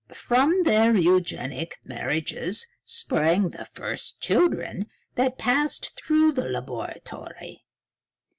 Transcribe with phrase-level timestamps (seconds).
[0.15, 7.63] "From their eugenic marriages sprang the first children that passed through the laboratory.